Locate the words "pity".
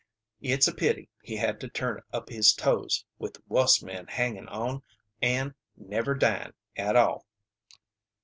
0.73-1.09